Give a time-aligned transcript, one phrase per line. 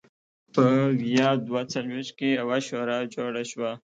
[0.53, 0.65] په
[1.01, 3.71] ویا دوه څلوېښت کې یوه شورا جوړه شوه.